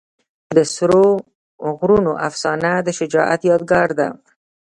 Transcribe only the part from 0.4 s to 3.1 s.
د سرو غرونو افسانه د